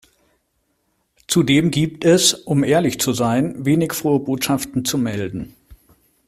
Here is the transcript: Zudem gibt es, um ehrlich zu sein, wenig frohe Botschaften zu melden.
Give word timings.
Zudem 1.27 1.69
gibt 1.69 2.05
es, 2.05 2.33
um 2.33 2.63
ehrlich 2.63 2.99
zu 2.99 3.13
sein, 3.13 3.65
wenig 3.67 3.93
frohe 3.93 4.19
Botschaften 4.19 4.83
zu 4.83 4.97
melden. 4.97 5.53